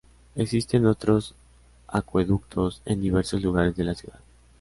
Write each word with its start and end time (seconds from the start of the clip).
Existen 0.33 0.87
otros 0.87 1.35
acueductos 1.87 2.81
en 2.85 3.03
diversos 3.03 3.39
lugares 3.43 3.75
de 3.75 3.83
la 3.83 3.93
ciudad. 3.93 4.19